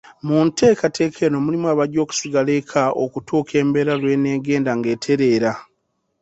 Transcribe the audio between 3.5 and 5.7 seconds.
embeera lwe neegenda ng'etereera.